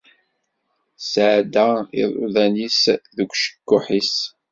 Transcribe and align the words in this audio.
Tesεedda 0.99 1.67
iḍudan-is 2.01 2.81
deg 3.17 3.29
ucekkuḥ-is. 3.33 4.15